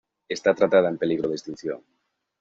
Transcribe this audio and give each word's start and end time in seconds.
Está 0.35 0.55
tratada 0.55 0.89
en 0.89 0.97
peligro 0.97 1.29
de 1.29 1.35
extinción. 1.35 1.85